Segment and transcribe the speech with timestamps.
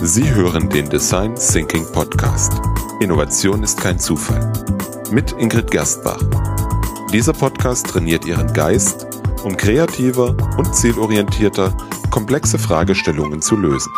[0.00, 2.52] Sie hören den Design Thinking Podcast.
[3.00, 4.52] Innovation ist kein Zufall.
[5.10, 6.22] Mit Ingrid Gerstbach.
[7.12, 9.08] Dieser Podcast trainiert Ihren Geist,
[9.42, 11.76] um kreativer und zielorientierter
[12.12, 13.92] komplexe Fragestellungen zu lösen.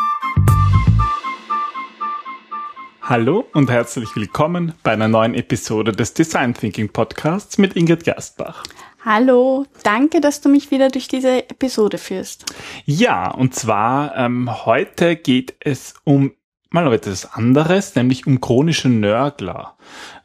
[3.03, 8.62] Hallo und herzlich willkommen bei einer neuen Episode des Design Thinking Podcasts mit Ingrid Gerstbach.
[9.03, 12.44] Hallo, danke, dass du mich wieder durch diese Episode führst.
[12.85, 16.32] Ja, und zwar ähm, heute geht es um
[16.70, 19.77] mal etwas anderes, nämlich um chronische Nörgler.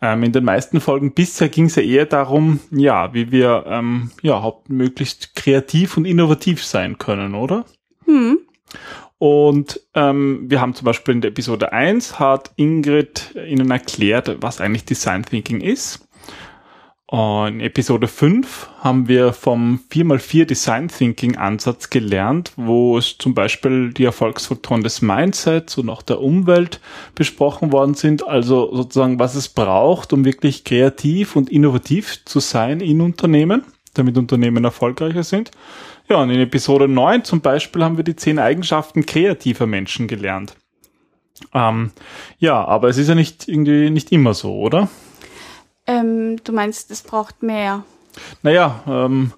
[0.02, 4.12] Ähm, in den meisten Folgen bisher ging es ja eher darum, ja, wie wir ähm,
[4.22, 7.64] ja möglichst kreativ und innovativ sein können, oder?
[8.04, 8.40] Hm.
[9.18, 14.60] Und ähm, wir haben zum Beispiel in der Episode 1 hat Ingrid Ihnen erklärt, was
[14.60, 16.05] eigentlich Design Thinking ist.
[17.12, 23.94] In Episode 5 haben wir vom 4x4 Design Thinking Ansatz gelernt, wo es zum Beispiel
[23.94, 26.80] die Erfolgsfaktoren des Mindsets und auch der Umwelt
[27.14, 32.80] besprochen worden sind, also sozusagen, was es braucht, um wirklich kreativ und innovativ zu sein
[32.80, 35.52] in Unternehmen, damit Unternehmen erfolgreicher sind.
[36.10, 40.56] Ja, und in Episode 9 zum Beispiel haben wir die 10 Eigenschaften kreativer Menschen gelernt.
[41.54, 41.92] Ähm,
[42.40, 44.90] ja, aber es ist ja nicht irgendwie nicht immer so, oder?
[45.88, 47.84] Ähm, du meinst, es braucht mehr?
[48.42, 49.34] Naja, ähm,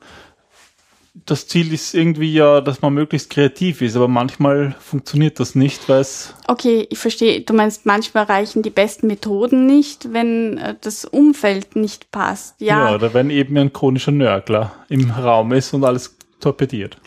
[1.26, 5.90] das Ziel ist irgendwie ja, dass man möglichst kreativ ist, aber manchmal funktioniert das nicht,
[5.90, 6.34] weil es.
[6.48, 7.42] Okay, ich verstehe.
[7.42, 12.60] Du meinst, manchmal reichen die besten Methoden nicht, wenn äh, das Umfeld nicht passt.
[12.62, 12.90] Ja.
[12.90, 16.98] ja, oder wenn eben ein chronischer Nörgler im Raum ist und alles torpediert.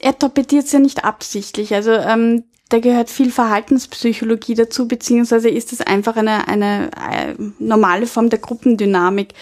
[0.00, 1.74] Er torpediert es ja nicht absichtlich.
[1.74, 8.06] Also ähm, da gehört viel Verhaltenspsychologie dazu, beziehungsweise ist es einfach eine, eine, äh, normale
[8.06, 9.34] Form der Gruppendynamik.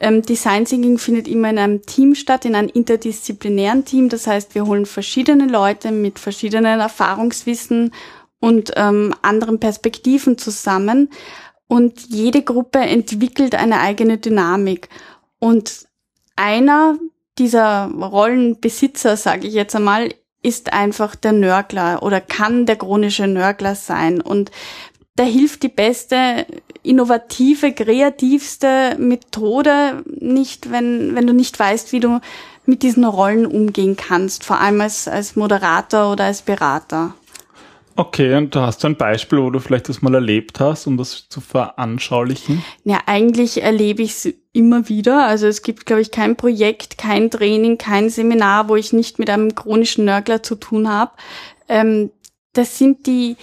[0.00, 4.08] Ähm, Design Thinking findet immer in einem Team statt, in einem interdisziplinären Team.
[4.08, 7.92] Das heißt, wir holen verschiedene Leute mit verschiedenen Erfahrungswissen
[8.40, 11.10] und ähm, anderen Perspektiven zusammen.
[11.68, 14.88] Und jede Gruppe entwickelt eine eigene Dynamik.
[15.38, 15.86] Und
[16.34, 16.98] einer
[17.36, 23.74] dieser Rollenbesitzer, sage ich jetzt einmal, ist einfach der Nörgler oder kann der chronische Nörgler
[23.74, 24.20] sein.
[24.20, 24.50] Und
[25.16, 26.46] da hilft die beste,
[26.82, 32.20] innovative, kreativste Methode nicht, wenn, wenn du nicht weißt, wie du
[32.64, 37.14] mit diesen Rollen umgehen kannst, vor allem als, als Moderator oder als Berater.
[37.96, 41.28] Okay, und du hast ein Beispiel, wo du vielleicht das mal erlebt hast, um das
[41.28, 42.64] zu veranschaulichen?
[42.84, 45.26] Ja, eigentlich erlebe ich es immer wieder.
[45.26, 49.28] Also es gibt, glaube ich, kein Projekt, kein Training, kein Seminar, wo ich nicht mit
[49.28, 51.12] einem chronischen Nörgler zu tun habe.
[51.68, 52.10] Ähm,
[52.52, 53.36] das sind die,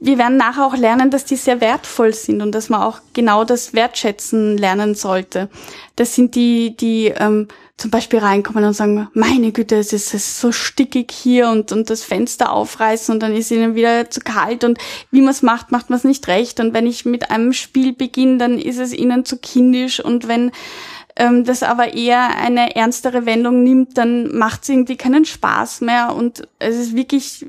[0.00, 3.44] wir werden nachher auch lernen, dass die sehr wertvoll sind und dass man auch genau
[3.44, 5.48] das Wertschätzen lernen sollte.
[5.96, 7.48] Das sind die, die ähm,
[7.78, 11.70] zum Beispiel reinkommen und sagen, meine Güte, es ist, es ist so stickig hier und,
[11.70, 14.78] und das Fenster aufreißen und dann ist ihnen wieder zu kalt und
[15.12, 16.58] wie man es macht, macht man es nicht recht.
[16.58, 20.50] Und wenn ich mit einem Spiel beginne, dann ist es ihnen zu kindisch und wenn
[21.14, 26.16] ähm, das aber eher eine ernstere Wendung nimmt, dann macht es irgendwie keinen Spaß mehr
[26.16, 27.46] und es ist wirklich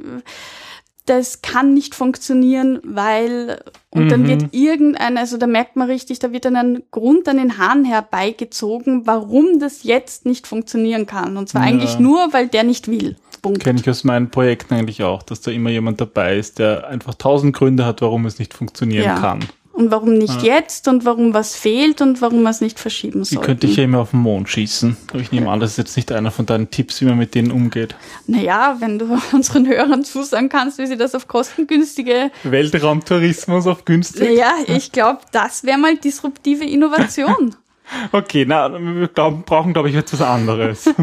[1.10, 4.10] das kann nicht funktionieren, weil und mhm.
[4.10, 4.50] dann wird mhm.
[4.52, 9.08] irgendein, also da merkt man richtig, da wird dann ein Grund an den Haaren herbeigezogen,
[9.08, 11.38] warum das jetzt nicht funktionieren kann.
[11.38, 11.70] Und zwar ja.
[11.70, 13.16] eigentlich nur, weil der nicht will.
[13.42, 13.64] Punkt.
[13.64, 17.16] Kenne ich aus meinen Projekten eigentlich auch, dass da immer jemand dabei ist, der einfach
[17.16, 19.20] tausend Gründe hat, warum es nicht funktionieren ja.
[19.20, 19.40] kann
[19.80, 20.56] und warum nicht ja.
[20.56, 23.40] jetzt und warum was fehlt und warum man es nicht verschieben soll.
[23.40, 24.98] Die könnte ich ja immer auf den Mond schießen.
[25.10, 27.34] Aber ich nehme an, das ist jetzt nicht einer von deinen Tipps, wie man mit
[27.34, 27.96] denen umgeht.
[28.28, 34.22] Naja, wenn du unseren Hörern zusagen kannst, wie sie das auf kostengünstige Weltraumtourismus auf günstig.
[34.22, 37.56] Naja, ich glaube, das wäre mal disruptive Innovation.
[38.12, 40.94] okay, na, wir glaub, brauchen, glaube ich, etwas anderes.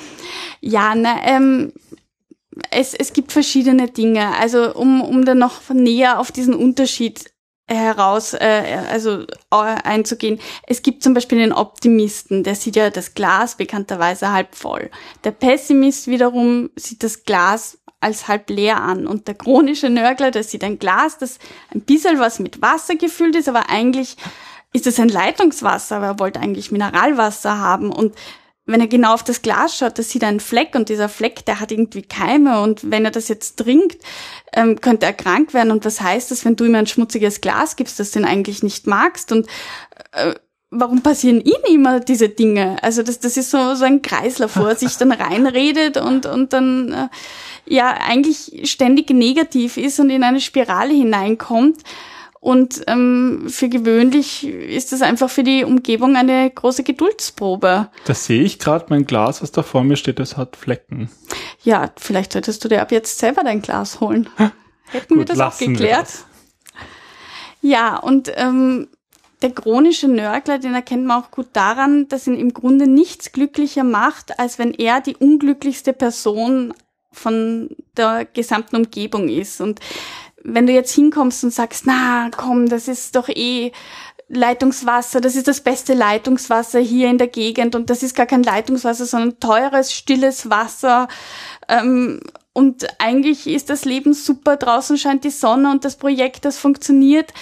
[0.62, 1.74] ja, na, ähm,
[2.70, 4.34] es, es gibt verschiedene Dinge.
[4.40, 7.31] Also um, um dann noch näher auf diesen Unterschied
[7.74, 10.40] heraus, äh, also äh, einzugehen.
[10.66, 14.90] Es gibt zum Beispiel den Optimisten, der sieht ja das Glas bekannterweise halb voll.
[15.24, 19.06] Der Pessimist wiederum sieht das Glas als halb leer an.
[19.06, 21.38] Und der chronische Nörgler, der sieht ein Glas, das
[21.72, 24.16] ein bisschen was mit Wasser gefüllt ist, aber eigentlich
[24.72, 27.92] ist es ein Leitungswasser, aber er wollte eigentlich Mineralwasser haben.
[27.92, 28.14] Und
[28.64, 31.44] wenn er genau auf das Glas schaut, da sieht er einen Fleck und dieser Fleck,
[31.46, 34.02] der hat irgendwie Keime und wenn er das jetzt trinkt,
[34.52, 35.72] ähm, könnte er krank werden.
[35.72, 38.86] Und was heißt das, wenn du ihm ein schmutziges Glas gibst, das ihn eigentlich nicht
[38.86, 39.32] magst?
[39.32, 39.48] Und
[40.12, 40.34] äh,
[40.70, 42.76] warum passieren ihm immer diese Dinge?
[42.82, 46.52] Also das, das ist so, so ein Kreislauf, wo er sich dann reinredet und, und
[46.52, 47.08] dann äh,
[47.66, 51.80] ja eigentlich ständig negativ ist und in eine Spirale hineinkommt.
[52.42, 57.88] Und ähm, für gewöhnlich ist das einfach für die Umgebung eine große Geduldsprobe.
[58.04, 61.08] Das sehe ich gerade, mein Glas, was da vor mir steht, das hat Flecken.
[61.62, 64.28] Ja, vielleicht solltest du dir ab jetzt selber dein Glas holen.
[64.86, 66.08] hätten wir das auch geklärt.
[67.60, 68.88] Ja, und ähm,
[69.42, 73.84] der chronische Nörgler, den erkennt man auch gut daran, dass ihn im Grunde nichts glücklicher
[73.84, 76.74] macht, als wenn er die unglücklichste Person
[77.12, 79.60] von der gesamten Umgebung ist.
[79.60, 79.78] Und
[80.44, 83.72] wenn du jetzt hinkommst und sagst, na komm, das ist doch eh
[84.28, 88.42] Leitungswasser, das ist das beste Leitungswasser hier in der Gegend und das ist gar kein
[88.42, 91.08] Leitungswasser, sondern teures, stilles Wasser.
[91.68, 92.20] Ähm,
[92.54, 97.32] und eigentlich ist das Leben super, draußen scheint die Sonne und das Projekt, das funktioniert.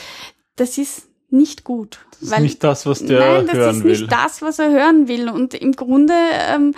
[0.56, 2.00] Das ist nicht gut.
[2.12, 3.54] Das ist weil, nicht das, was der nein, hören will.
[3.54, 5.28] Nein, das ist nicht das, was er hören will.
[5.28, 6.14] Und im Grunde
[6.48, 6.74] ähm,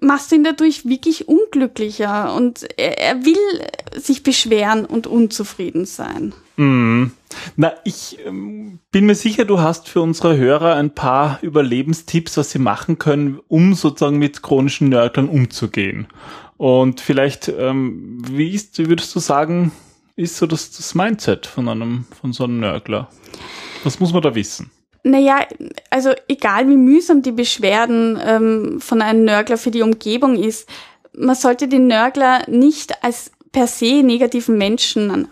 [0.00, 3.36] machst du ihn dadurch wirklich unglücklicher und er, er will
[3.96, 6.32] sich beschweren und unzufrieden sein.
[6.56, 7.06] Mm.
[7.56, 12.50] Na, ich ähm, bin mir sicher, du hast für unsere Hörer ein paar Überlebenstipps, was
[12.50, 16.06] sie machen können, um sozusagen mit chronischen Nörglern umzugehen.
[16.56, 19.72] Und vielleicht, ähm, wie, ist, würdest du sagen,
[20.16, 23.08] ist so das, das Mindset von einem, von so einem Nörgler?
[23.84, 24.70] Was muss man da wissen?
[25.08, 25.46] Naja,
[25.88, 30.68] also egal wie mühsam die Beschwerden ähm, von einem Nörgler für die Umgebung ist,
[31.14, 35.28] man sollte den Nörgler nicht als per se negativen Menschen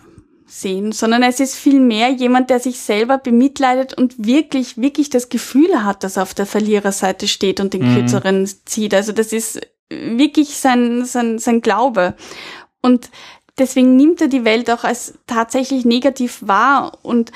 [0.47, 5.83] sehen, sondern es ist vielmehr jemand, der sich selber bemitleidet und wirklich, wirklich das Gefühl
[5.83, 7.95] hat, dass er auf der Verliererseite steht und den mhm.
[7.95, 8.95] Kürzeren zieht.
[8.95, 12.15] Also das ist wirklich sein, sein, sein Glaube.
[12.81, 13.11] Und
[13.59, 17.31] deswegen nimmt er die Welt auch als tatsächlich negativ wahr und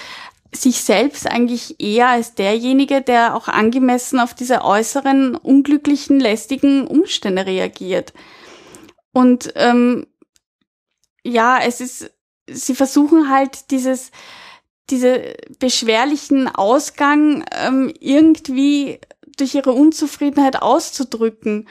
[0.53, 7.45] sich selbst eigentlich eher als derjenige, der auch angemessen auf diese äußeren, unglücklichen, lästigen Umstände
[7.45, 8.13] reagiert.
[9.13, 10.07] Und ähm,
[11.23, 12.11] ja, es ist,
[12.49, 14.11] sie versuchen halt dieses,
[14.89, 18.99] diese beschwerlichen Ausgang ähm, irgendwie
[19.37, 21.67] durch ihre Unzufriedenheit auszudrücken.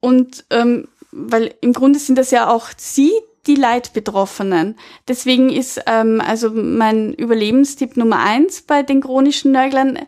[0.00, 3.12] Und ähm, weil im Grunde sind das ja auch sie,
[3.46, 4.76] die Leidbetroffenen.
[5.08, 9.98] Deswegen ist ähm, also mein Überlebenstipp Nummer eins bei den chronischen Nörglern,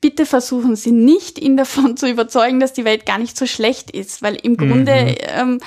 [0.00, 3.90] bitte versuchen Sie nicht, ihn davon zu überzeugen, dass die Welt gar nicht so schlecht
[3.90, 5.16] ist, weil im Grunde mhm.
[5.28, 5.60] ähm,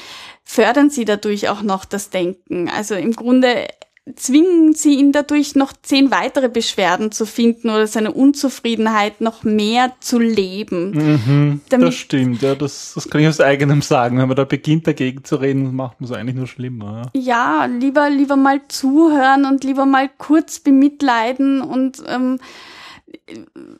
[0.43, 2.69] fördern Sie dadurch auch noch das Denken.
[2.69, 3.67] Also im Grunde
[4.15, 9.93] zwingen sie ihn dadurch noch zehn weitere Beschwerden zu finden oder seine Unzufriedenheit noch mehr
[9.99, 10.91] zu leben.
[10.91, 14.17] Mhm, das stimmt, ja, das, das kann ich aus eigenem sagen.
[14.17, 17.11] Wenn man da beginnt dagegen zu reden, macht man es eigentlich nur schlimmer.
[17.13, 17.21] Ja.
[17.21, 22.39] ja, lieber, lieber mal zuhören und lieber mal kurz bemitleiden und ähm,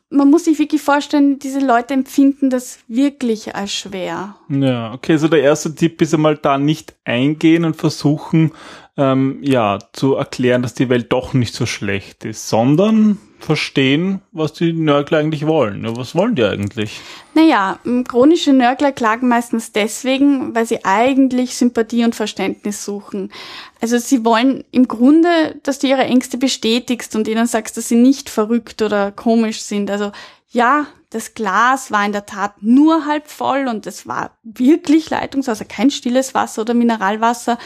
[0.09, 4.35] man muss sich wirklich vorstellen, diese Leute empfinden das wirklich als schwer.
[4.49, 8.51] Ja, okay, so der erste Tipp ist einmal da nicht eingehen und versuchen,
[8.97, 14.53] ähm, ja, zu erklären, dass die Welt doch nicht so schlecht ist, sondern verstehen, was
[14.53, 15.95] die Nörgler eigentlich wollen.
[15.97, 16.99] Was wollen die eigentlich?
[17.33, 23.31] Naja, chronische Nörgler klagen meistens deswegen, weil sie eigentlich Sympathie und Verständnis suchen.
[23.79, 27.95] Also sie wollen im Grunde, dass du ihre Ängste bestätigst und ihnen sagst, dass sie
[27.95, 29.89] nicht verrückt oder komisch sind.
[29.89, 30.11] Also
[30.49, 35.65] ja, das Glas war in der Tat nur halb voll und es war wirklich Leitungswasser,
[35.65, 37.57] kein stilles Wasser oder Mineralwasser.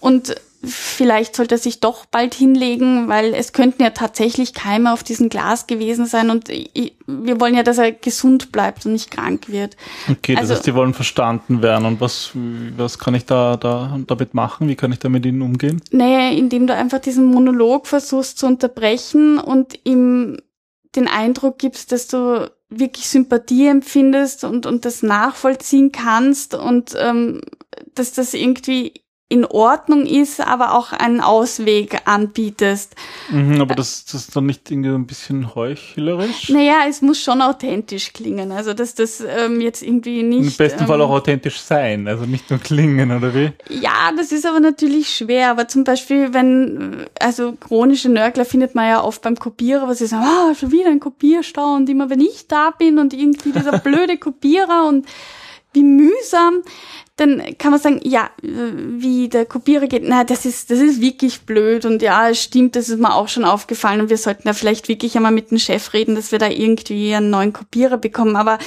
[0.00, 0.34] Und
[0.64, 5.28] vielleicht sollte er sich doch bald hinlegen, weil es könnten ja tatsächlich Keime auf diesem
[5.28, 9.48] Glas gewesen sein und ich, wir wollen ja, dass er gesund bleibt und nicht krank
[9.48, 9.76] wird.
[10.08, 12.30] Okay, das also, heißt, die wollen verstanden werden und was,
[12.76, 14.68] was kann ich da, da damit machen?
[14.68, 15.82] Wie kann ich da mit ihnen umgehen?
[15.90, 20.38] Naja, indem du einfach diesen Monolog versuchst zu unterbrechen und ihm
[20.94, 27.40] den Eindruck gibst, dass du wirklich Sympathie empfindest und, und das nachvollziehen kannst und ähm,
[27.94, 29.01] dass das irgendwie
[29.32, 32.94] in Ordnung ist, aber auch einen Ausweg anbietest.
[33.30, 36.50] Mhm, aber das, das ist dann nicht irgendwie ein bisschen heuchlerisch?
[36.50, 38.52] Naja, es muss schon authentisch klingen.
[38.52, 40.50] Also, dass das ähm, jetzt irgendwie nicht.
[40.50, 43.52] Im besten ähm, Fall auch authentisch sein, also nicht nur klingen, oder wie?
[43.70, 45.50] Ja, das ist aber natürlich schwer.
[45.50, 50.06] Aber zum Beispiel, wenn, also chronische Nörgler findet man ja oft beim Kopierer, was sie
[50.06, 53.78] sagen, ah, schon wieder ein Kopierstau und immer wenn ich da bin und irgendwie dieser
[53.78, 55.06] blöde Kopierer und
[55.72, 56.62] wie mühsam,
[57.16, 61.42] dann kann man sagen, ja, wie der Kopierer geht, na, das ist, das ist wirklich
[61.42, 64.54] blöd und ja, es stimmt, das ist mir auch schon aufgefallen und wir sollten da
[64.54, 68.36] vielleicht wirklich einmal mit dem Chef reden, dass wir da irgendwie einen neuen Kopierer bekommen,
[68.36, 68.58] aber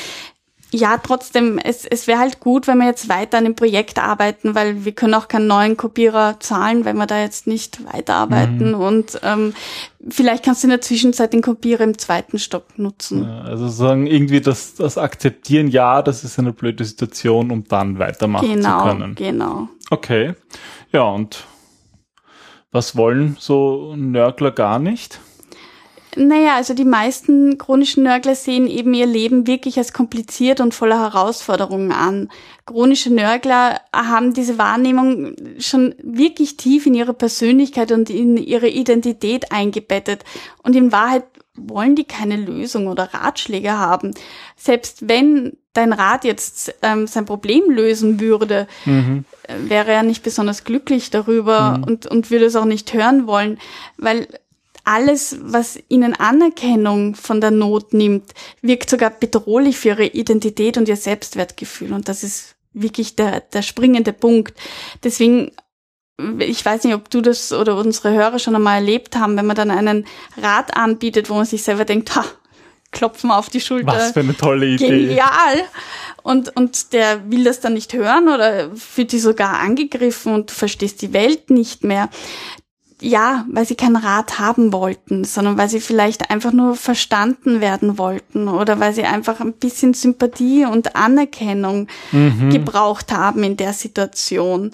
[0.75, 4.55] ja, trotzdem, es, es wäre halt gut, wenn wir jetzt weiter an dem Projekt arbeiten,
[4.55, 8.69] weil wir können auch keinen neuen Kopierer zahlen, wenn wir da jetzt nicht weiterarbeiten.
[8.69, 8.75] Mhm.
[8.75, 9.53] Und ähm,
[10.09, 13.23] vielleicht kannst du in der Zwischenzeit den Kopierer im zweiten Stock nutzen.
[13.23, 17.97] Ja, also sagen irgendwie das, das Akzeptieren, ja, das ist eine blöde Situation, um dann
[17.97, 19.15] weitermachen genau, zu können.
[19.15, 19.69] Genau.
[19.89, 20.33] Okay.
[20.91, 21.45] Ja, und
[22.71, 25.21] was wollen so Nörgler gar nicht?
[26.15, 30.99] Naja, also die meisten chronischen Nörgler sehen eben ihr Leben wirklich als kompliziert und voller
[30.99, 32.29] Herausforderungen an.
[32.65, 39.51] Chronische Nörgler haben diese Wahrnehmung schon wirklich tief in ihre Persönlichkeit und in ihre Identität
[39.51, 40.23] eingebettet.
[40.63, 44.13] Und in Wahrheit wollen die keine Lösung oder Ratschläge haben.
[44.57, 49.25] Selbst wenn dein Rat jetzt ähm, sein Problem lösen würde, mhm.
[49.47, 51.83] wäre er nicht besonders glücklich darüber mhm.
[51.83, 53.59] und, und würde es auch nicht hören wollen,
[53.97, 54.27] weil
[54.85, 60.87] alles, was ihnen Anerkennung von der Not nimmt, wirkt sogar bedrohlich für ihre Identität und
[60.87, 61.91] ihr Selbstwertgefühl.
[61.91, 64.57] Und das ist wirklich der, der springende Punkt.
[65.03, 65.51] Deswegen
[66.39, 69.55] ich weiß nicht, ob du das oder unsere Hörer schon einmal erlebt haben, wenn man
[69.55, 70.05] dann einen
[70.37, 72.23] Rat anbietet, wo man sich selber denkt, ha,
[72.91, 73.87] klopfen auf die Schulter.
[73.87, 74.87] Was für eine tolle Idee.
[74.87, 75.63] Genial.
[76.23, 80.53] Und, und der will das dann nicht hören oder fühlt sich sogar angegriffen und du
[80.53, 82.09] verstehst die Welt nicht mehr
[83.05, 87.99] ja, weil sie keinen Rat haben wollten, sondern weil sie vielleicht einfach nur verstanden werden
[87.99, 92.49] wollten oder weil sie einfach ein bisschen Sympathie und Anerkennung mhm.
[92.49, 94.71] gebraucht haben in der Situation.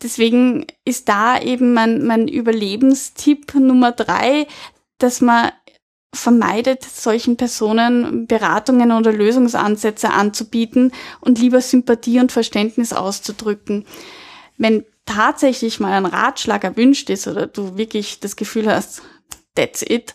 [0.00, 4.46] Deswegen ist da eben mein, mein Überlebenstipp Nummer drei,
[4.98, 5.50] dass man
[6.14, 13.86] vermeidet, solchen Personen Beratungen oder Lösungsansätze anzubieten und lieber Sympathie und Verständnis auszudrücken.
[14.56, 19.02] Wenn tatsächlich mal ein Ratschlag erwünscht ist oder du wirklich das Gefühl hast,
[19.54, 20.14] that's it,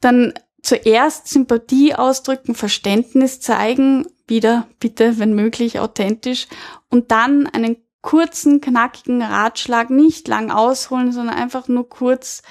[0.00, 6.48] dann zuerst Sympathie ausdrücken, Verständnis zeigen, wieder bitte, wenn möglich, authentisch
[6.88, 12.42] und dann einen kurzen, knackigen Ratschlag nicht lang ausholen, sondern einfach nur kurz,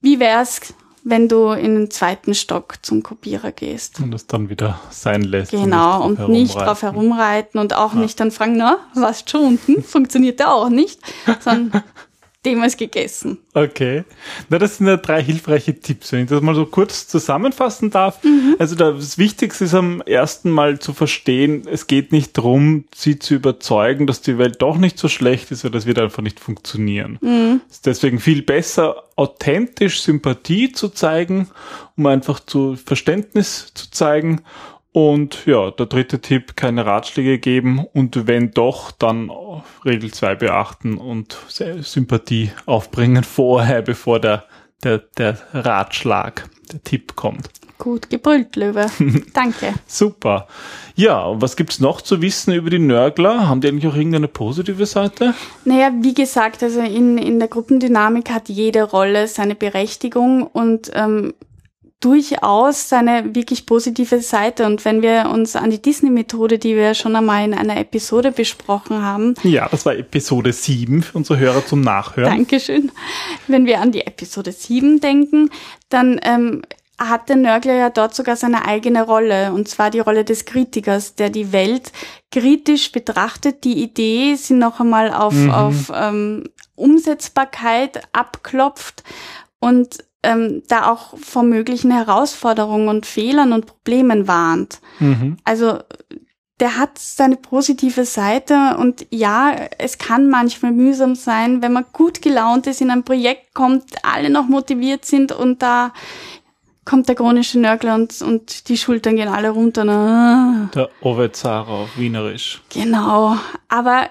[0.00, 4.00] wie wär's, wenn du in den zweiten Stock zum Kopierer gehst.
[4.00, 5.50] Und das dann wieder sein lässt.
[5.50, 8.00] Genau, und nicht, drauf herumreiten und auch ja.
[8.00, 9.82] nicht dann fragen, na, warst schon unten?
[9.82, 11.00] Funktioniert ja auch nicht.
[11.40, 11.82] Sondern
[12.42, 13.38] ist gegessen.
[13.52, 14.04] Okay.
[14.48, 18.24] Na, das sind ja drei hilfreiche Tipps, wenn ich das mal so kurz zusammenfassen darf.
[18.24, 18.56] Mhm.
[18.58, 23.34] Also das Wichtigste ist am ersten Mal zu verstehen, es geht nicht darum, sie zu
[23.34, 27.18] überzeugen, dass die Welt doch nicht so schlecht ist, weil das wird einfach nicht funktionieren.
[27.20, 27.60] Mhm.
[27.68, 31.50] Es ist deswegen viel besser, authentisch Sympathie zu zeigen,
[31.96, 34.40] um einfach zu Verständnis zu zeigen
[34.92, 39.30] und ja, der dritte Tipp, keine Ratschläge geben und wenn doch, dann
[39.84, 44.44] Regel 2 beachten und Sympathie aufbringen vorher, bevor der,
[44.82, 47.50] der, der Ratschlag, der Tipp kommt.
[47.78, 48.86] Gut gebrüllt, Löwe.
[49.32, 49.72] Danke.
[49.86, 50.48] Super.
[50.96, 53.48] Ja, was gibt's noch zu wissen über die Nörgler?
[53.48, 55.32] Haben die eigentlich auch irgendeine positive Seite?
[55.64, 61.32] Naja, wie gesagt, also in, in der Gruppendynamik hat jede Rolle seine Berechtigung und ähm,
[62.00, 64.64] durchaus seine wirklich positive Seite.
[64.64, 69.02] Und wenn wir uns an die Disney-Methode, die wir schon einmal in einer Episode besprochen
[69.02, 69.34] haben.
[69.42, 72.30] Ja, das war Episode 7 für unsere Hörer zum Nachhören.
[72.30, 72.90] Dankeschön.
[73.46, 75.50] Wenn wir an die Episode 7 denken,
[75.90, 76.62] dann ähm,
[76.98, 81.14] hat der Nörgler ja dort sogar seine eigene Rolle, und zwar die Rolle des Kritikers,
[81.14, 81.92] der die Welt
[82.30, 85.50] kritisch betrachtet, die Idee sie noch einmal auf, mhm.
[85.50, 86.44] auf ähm,
[86.76, 89.02] Umsetzbarkeit abklopft
[89.60, 94.80] und ähm, da auch vor möglichen Herausforderungen und Fehlern und Problemen warnt.
[94.98, 95.36] Mhm.
[95.44, 95.78] Also
[96.60, 102.20] der hat seine positive Seite und ja, es kann manchmal mühsam sein, wenn man gut
[102.20, 105.92] gelaunt ist, in ein Projekt kommt, alle noch motiviert sind und da
[106.84, 109.84] kommt der chronische Nörgler und, und die Schultern gehen alle runter.
[109.84, 110.70] Na.
[110.74, 112.60] Der Ovezara auf Wienerisch.
[112.68, 113.36] Genau,
[113.68, 114.10] aber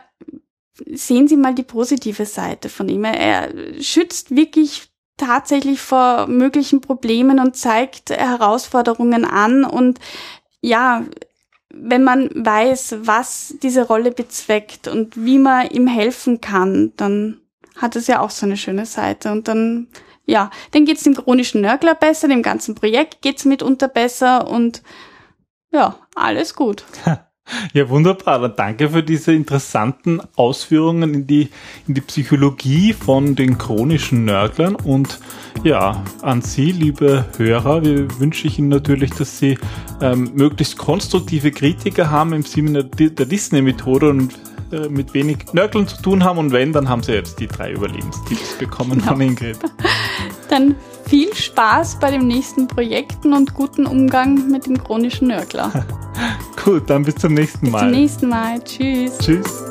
[0.85, 3.03] sehen Sie mal die positive Seite von ihm.
[3.03, 3.49] Er
[3.81, 4.88] schützt wirklich
[5.19, 9.99] tatsächlich vor möglichen Problemen und zeigt Herausforderungen an und
[10.61, 11.03] ja,
[11.71, 17.41] wenn man weiß, was diese Rolle bezweckt und wie man ihm helfen kann, dann
[17.75, 19.87] hat es ja auch so eine schöne Seite und dann
[20.25, 24.83] ja, dann geht's dem chronischen Nörgler besser, dem ganzen Projekt geht's mitunter besser und
[25.71, 26.83] ja, alles gut.
[27.73, 28.39] Ja, wunderbar.
[28.39, 31.49] Dann danke für diese interessanten Ausführungen in die,
[31.87, 34.75] in die Psychologie von den chronischen Nörglern.
[34.75, 35.19] Und
[35.63, 39.57] ja, an Sie, liebe Hörer, wünsche ich Ihnen natürlich, dass Sie
[40.01, 44.33] ähm, möglichst konstruktive Kritiker haben im Sinne der, Disney-Methode und
[44.71, 46.37] äh, mit wenig Nörgeln zu tun haben.
[46.37, 49.07] Und wenn, dann haben Sie jetzt die drei Überlebenstipps bekommen genau.
[49.07, 49.57] von Ingrid.
[50.49, 50.75] Dann
[51.05, 55.71] viel Spaß bei den nächsten Projekten und guten Umgang mit dem chronischen Nörgler.
[56.69, 57.79] Gut, dann bis zum nächsten Mal.
[57.79, 58.63] Bis zum nächsten Mal.
[58.63, 59.17] Tschüss.
[59.17, 59.68] Tschüss.